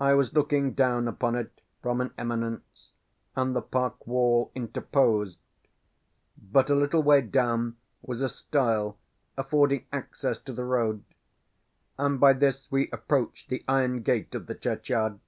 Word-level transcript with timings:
I 0.00 0.14
was 0.14 0.32
looking 0.34 0.72
down 0.72 1.06
upon 1.06 1.36
it, 1.36 1.60
from 1.80 2.00
an 2.00 2.12
eminence, 2.18 2.90
and 3.36 3.54
the 3.54 3.62
park 3.62 4.04
wall 4.04 4.50
interposed; 4.56 5.38
but 6.36 6.70
a 6.70 6.74
little 6.74 7.04
way 7.04 7.20
down 7.20 7.76
was 8.02 8.20
a 8.20 8.28
stile 8.28 8.98
affording 9.36 9.86
access 9.92 10.40
to 10.40 10.52
the 10.52 10.64
road, 10.64 11.04
and 11.96 12.18
by 12.18 12.32
this 12.32 12.66
we 12.72 12.90
approached 12.90 13.48
the 13.48 13.62
iron 13.68 14.02
gate 14.02 14.34
of 14.34 14.46
the 14.46 14.56
churchyard. 14.56 15.20